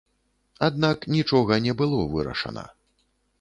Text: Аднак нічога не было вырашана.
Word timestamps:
Аднак 0.67 1.05
нічога 1.15 1.59
не 1.67 1.73
было 1.83 1.99
вырашана. 2.15 2.65